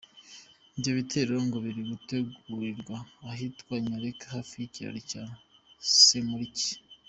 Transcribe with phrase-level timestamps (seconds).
[0.77, 2.97] Ibyo bitero ngo biri gutegurirwa
[3.31, 5.23] ahitwa Nyaleke hafi y’ikiraro cya
[6.03, 6.71] Semuliki.